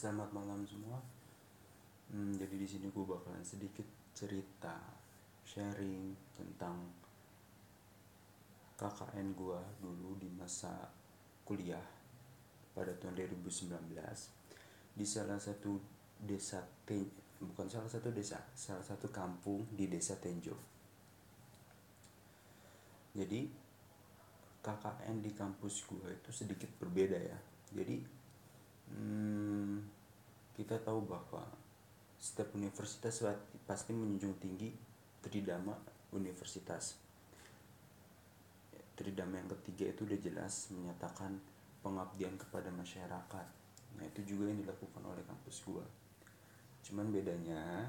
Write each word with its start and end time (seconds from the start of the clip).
Selamat 0.00 0.32
malam 0.32 0.64
semua. 0.64 0.96
Hmm, 2.08 2.32
jadi 2.32 2.56
di 2.56 2.64
sini 2.64 2.88
gue 2.88 3.04
bakalan 3.04 3.44
sedikit 3.44 3.84
cerita, 4.16 4.72
sharing 5.44 6.16
tentang 6.32 6.88
KKN 8.80 9.36
gue 9.36 9.60
dulu 9.76 10.16
di 10.16 10.32
masa 10.32 10.72
kuliah 11.44 11.84
pada 12.72 12.96
tahun 12.96 13.12
2019 13.28 13.76
di 14.96 15.04
salah 15.04 15.36
satu 15.36 15.76
desa 16.16 16.64
Ten 16.88 17.04
bukan 17.36 17.68
salah 17.68 17.92
satu 17.92 18.08
desa, 18.08 18.40
salah 18.56 18.80
satu 18.80 19.12
kampung 19.12 19.68
di 19.68 19.84
desa 19.84 20.16
Tenjo. 20.16 20.56
Jadi 23.12 23.52
KKN 24.64 25.20
di 25.20 25.36
kampus 25.36 25.84
gue 25.84 26.08
itu 26.08 26.32
sedikit 26.32 26.72
berbeda 26.80 27.20
ya. 27.20 27.36
Jadi 27.76 27.96
hmm, 28.96 29.99
kita 30.54 30.78
tahu 30.82 31.06
bahwa 31.06 31.46
setiap 32.20 32.52
universitas 32.52 33.24
pasti 33.64 33.96
menjunjung 33.96 34.36
tinggi 34.36 34.68
tridama 35.24 35.72
universitas. 36.12 37.00
Tridama 38.92 39.40
yang 39.40 39.48
ketiga 39.56 39.88
itu 39.88 40.04
udah 40.04 40.20
jelas 40.20 40.68
menyatakan 40.76 41.40
pengabdian 41.80 42.36
kepada 42.36 42.68
masyarakat. 42.68 43.46
Nah 43.96 44.04
itu 44.04 44.20
juga 44.36 44.52
yang 44.52 44.60
dilakukan 44.60 45.00
oleh 45.00 45.24
kampus 45.24 45.64
gua. 45.64 45.84
Cuman 46.84 47.08
bedanya 47.08 47.88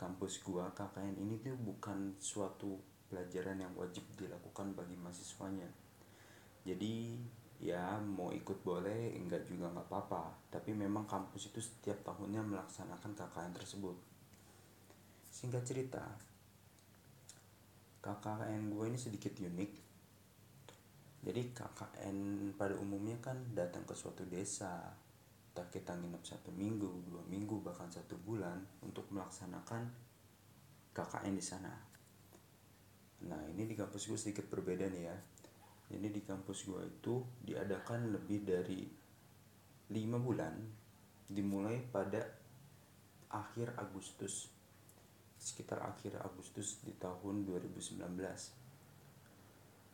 kampus 0.00 0.40
gua 0.40 0.72
KKN 0.72 1.20
ini 1.20 1.36
tuh 1.44 1.56
bukan 1.60 2.16
suatu 2.16 2.80
pelajaran 3.12 3.60
yang 3.60 3.72
wajib 3.76 4.02
dilakukan 4.16 4.72
bagi 4.72 4.96
mahasiswanya. 4.96 5.68
Jadi 6.64 7.20
ya 7.60 7.96
mau 8.00 8.32
ikut 8.32 8.60
boleh 8.60 9.16
enggak 9.16 9.48
juga 9.48 9.72
nggak 9.72 9.88
apa-apa 9.88 10.45
tapi 10.66 10.82
memang 10.82 11.06
kampus 11.06 11.54
itu 11.54 11.62
setiap 11.62 11.94
tahunnya 12.02 12.42
melaksanakan 12.42 13.14
KKN 13.14 13.54
tersebut. 13.54 13.94
Singkat 15.30 15.62
cerita 15.62 16.02
KKN 18.02 18.74
gue 18.74 18.90
ini 18.90 18.98
sedikit 18.98 19.30
unik. 19.38 19.72
Jadi 21.22 21.42
KKN 21.54 22.18
pada 22.58 22.74
umumnya 22.82 23.14
kan 23.22 23.38
datang 23.54 23.86
ke 23.86 23.94
suatu 23.94 24.26
desa. 24.26 24.90
Entah 25.54 25.70
kita 25.70 25.94
nginep 25.94 26.26
satu 26.26 26.50
minggu 26.50 27.14
dua 27.14 27.22
minggu 27.30 27.62
bahkan 27.62 27.86
satu 27.86 28.18
bulan 28.26 28.58
untuk 28.82 29.06
melaksanakan 29.14 29.86
KKN 30.90 31.34
di 31.38 31.44
sana. 31.46 31.70
Nah 33.22 33.38
ini 33.54 33.70
di 33.70 33.78
kampus 33.78 34.10
gue 34.10 34.18
sedikit 34.18 34.50
berbeda 34.50 34.90
nih 34.90 35.02
ya. 35.06 35.16
Jadi 35.94 36.10
di 36.10 36.26
kampus 36.26 36.66
gue 36.66 36.82
itu 36.90 37.22
diadakan 37.46 38.10
lebih 38.10 38.42
dari 38.42 39.05
lima 39.92 40.18
bulan 40.18 40.54
dimulai 41.26 41.78
pada 41.90 42.22
akhir 43.30 43.74
Agustus 43.78 44.48
sekitar 45.36 45.82
akhir 45.84 46.18
Agustus 46.22 46.78
di 46.82 46.94
tahun 46.96 47.46
2019 47.46 48.02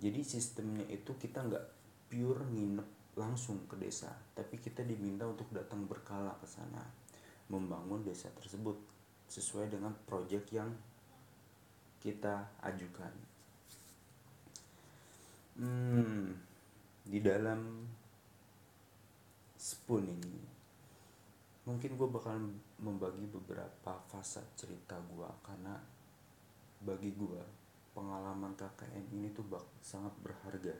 jadi 0.00 0.20
sistemnya 0.24 0.84
itu 0.88 1.16
kita 1.16 1.44
nggak 1.44 1.66
pure 2.08 2.44
nginep 2.48 3.16
langsung 3.18 3.66
ke 3.68 3.76
desa 3.76 4.12
tapi 4.32 4.58
kita 4.60 4.84
diminta 4.84 5.26
untuk 5.28 5.48
datang 5.52 5.86
berkala 5.88 6.36
ke 6.40 6.46
sana 6.48 6.84
membangun 7.48 8.00
desa 8.04 8.32
tersebut 8.32 8.76
sesuai 9.28 9.72
dengan 9.72 9.92
proyek 10.06 10.48
yang 10.52 10.70
kita 12.04 12.44
ajukan. 12.60 13.12
Hmm, 15.54 16.36
di 17.06 17.18
dalam 17.24 17.88
spoon 19.64 20.04
ini. 20.12 20.44
Mungkin 21.64 21.96
gue 21.96 22.08
bakal 22.12 22.36
membagi 22.76 23.24
beberapa 23.32 23.96
fase 24.12 24.44
cerita 24.52 25.00
gue 25.00 25.30
karena 25.40 25.80
bagi 26.84 27.08
gue 27.16 27.40
pengalaman 27.96 28.52
KKN 28.52 29.16
ini 29.16 29.32
tuh 29.32 29.48
bak 29.48 29.64
sangat 29.80 30.12
berharga 30.20 30.76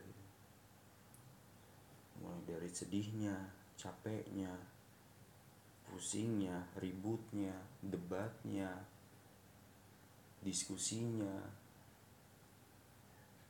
mulai 2.20 2.42
dari 2.44 2.70
sedihnya 2.70 3.34
capeknya 3.74 4.52
pusingnya 5.88 6.68
ributnya 6.78 7.54
debatnya 7.80 8.70
diskusinya 10.44 11.32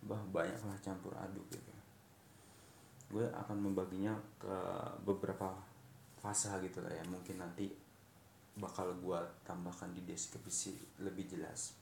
bah 0.05 0.21
banyak 0.31 0.61
lah 0.63 0.79
campur 0.85 1.17
aduk 1.17 1.45
gitu 1.51 1.73
gue 3.13 3.27
akan 3.29 3.59
membaginya 3.61 4.15
ke 4.41 4.57
beberapa 5.05 5.53
fase 6.21 6.49
gitu 6.65 6.81
lah 6.81 6.93
ya. 6.93 7.05
Mungkin 7.09 7.41
nanti 7.41 7.69
bakal 8.55 8.95
gue 9.03 9.21
tambahkan 9.43 9.91
di 9.93 10.03
deskripsi 10.07 11.03
lebih 11.03 11.27
jelas. 11.27 11.75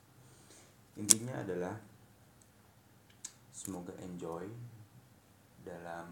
Intinya 0.97 1.41
adalah 1.41 1.77
semoga 3.53 3.93
enjoy 4.03 4.49
dalam 5.63 6.11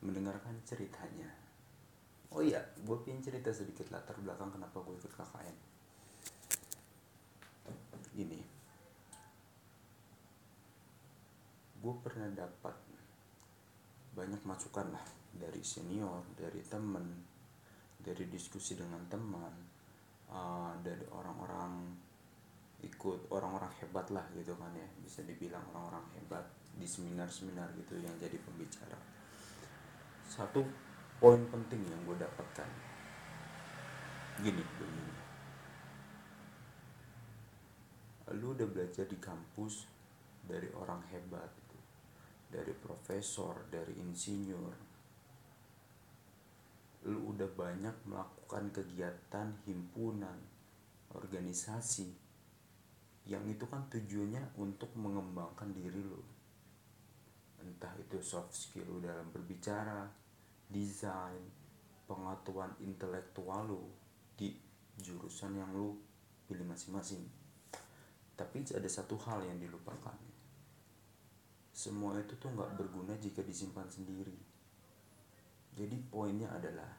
mendengarkan 0.00 0.56
ceritanya. 0.64 1.28
Oh 2.32 2.44
iya 2.44 2.60
gue 2.84 2.96
pengen 3.02 3.24
cerita 3.24 3.50
sedikit 3.50 3.88
latar 3.88 4.14
belakang 4.20 4.52
kenapa 4.52 4.78
gue 4.84 4.94
ikut 4.94 5.12
KKN 5.12 5.56
gini. 8.14 8.40
Gue 11.78 11.94
pernah 12.02 12.26
dapat 12.34 12.74
banyak 14.18 14.42
masukan 14.42 14.90
lah. 14.90 15.06
Dari 15.30 15.62
senior 15.62 16.26
dari 16.34 16.58
temen 16.66 17.06
dari 18.02 18.26
diskusi 18.26 18.74
dengan 18.74 19.06
teman 19.06 19.54
uh, 20.34 20.74
dari 20.82 21.06
orang-orang 21.14 21.94
ikut 22.82 23.30
orang-orang 23.30 23.70
hebat 23.78 24.10
lah 24.10 24.26
gitu 24.34 24.58
kan 24.58 24.74
ya. 24.74 24.88
Bisa 24.98 25.22
dibilang 25.22 25.62
orang-orang 25.70 26.02
hebat 26.18 26.42
di 26.74 26.86
seminar-seminar 26.90 27.70
gitu 27.78 27.94
yang 28.02 28.14
jadi 28.18 28.34
pembicara. 28.42 28.98
Satu 30.26 30.66
poin 31.22 31.46
penting 31.46 31.86
yang 31.86 32.02
gue 32.02 32.18
dapatkan. 32.18 32.68
Gini 34.42 34.62
begini 34.62 35.18
lu 38.36 38.52
udah 38.52 38.68
belajar 38.68 39.08
di 39.08 39.16
kampus 39.16 39.88
dari 40.44 40.68
orang 40.76 41.00
hebat 41.12 41.48
dari 42.48 42.72
profesor, 42.72 43.68
dari 43.68 43.92
insinyur. 44.00 44.74
Lu 47.08 47.32
udah 47.32 47.48
banyak 47.52 48.08
melakukan 48.08 48.72
kegiatan 48.72 49.52
himpunan, 49.68 50.36
organisasi 51.12 52.28
yang 53.28 53.44
itu 53.44 53.68
kan 53.68 53.84
tujuannya 53.92 54.56
untuk 54.56 54.88
mengembangkan 54.96 55.68
diri 55.76 56.00
lu. 56.00 56.20
Entah 57.60 57.92
itu 58.00 58.16
soft 58.24 58.56
skill 58.56 58.88
lu 58.88 58.98
dalam 59.04 59.28
berbicara, 59.28 60.08
desain, 60.72 61.44
pengetahuan 62.08 62.72
intelektual 62.80 63.68
lu 63.68 63.84
di 64.32 64.56
jurusan 64.96 65.60
yang 65.60 65.68
lu 65.76 65.92
pilih 66.48 66.64
masing-masing. 66.64 67.20
Tapi 68.32 68.64
ada 68.72 68.88
satu 68.88 69.20
hal 69.28 69.44
yang 69.44 69.60
dilupakan 69.60 70.27
semua 71.78 72.18
itu 72.18 72.34
tuh 72.42 72.50
nggak 72.50 72.74
berguna 72.74 73.14
jika 73.22 73.38
disimpan 73.46 73.86
sendiri. 73.86 74.34
Jadi 75.78 75.94
poinnya 76.10 76.50
adalah 76.50 76.90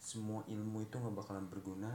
semua 0.00 0.40
ilmu 0.48 0.88
itu 0.88 0.96
nggak 0.96 1.12
bakalan 1.12 1.44
berguna 1.52 1.92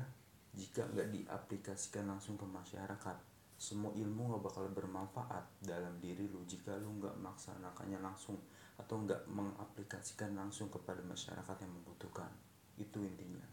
jika 0.53 0.86
nggak 0.86 1.09
diaplikasikan 1.09 2.06
langsung 2.06 2.38
ke 2.38 2.46
masyarakat. 2.46 3.18
Semua 3.58 3.90
ilmu 3.98 4.30
nggak 4.30 4.44
bakal 4.53 4.69
bermanfaat 4.69 5.66
dalam 5.66 5.98
diri 5.98 6.30
lu 6.30 6.46
jika 6.46 6.78
lu 6.78 7.02
nggak 7.02 7.18
melaksanakannya 7.18 7.98
langsung 8.06 8.38
atau 8.78 9.02
nggak 9.02 9.25
mengaplikasikan 9.34 10.38
langsung 10.38 10.69
kepada 10.69 11.01
masyarakat 11.01 11.57
yang 11.66 11.74
membutuhkan. 11.74 12.30
Itu 12.78 13.01
intinya. 13.01 13.50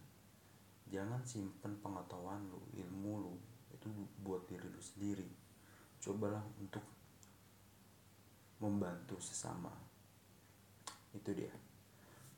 Jangan 0.92 1.24
simpen 1.24 1.80
pengetahuan 1.80 2.44
lu 2.52 2.60
ilmu 2.76 3.12
lu 3.24 3.34
itu 3.72 3.88
buat 4.20 4.44
diri 4.44 4.68
lu 4.68 4.82
sendiri. 4.84 5.24
Cobalah 6.04 6.44
untuk 6.60 6.84
membantu 8.60 9.20
sesama. 9.20 9.72
Itu 11.12 11.32
dia. 11.32 11.52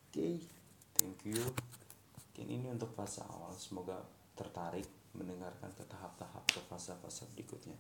Oke 0.09 0.15
okay, 0.15 0.35
thank 0.97 1.19
you. 1.27 1.39
Mungkin 1.39 2.47
ini 2.49 2.67
untuk 2.71 2.95
fase 2.95 3.23
awal. 3.27 3.55
Semoga 3.59 3.99
tertarik 4.39 4.87
mendengarkan 5.19 5.75
ke 5.75 5.83
tahap-tahap 5.91 6.45
ke 6.47 6.61
fase-fase 6.71 7.27
berikutnya 7.35 7.75